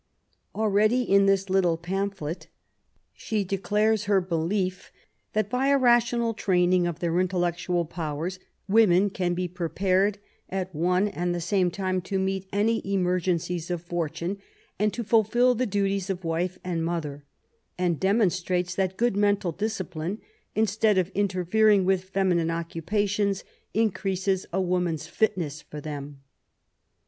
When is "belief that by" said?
4.19-5.67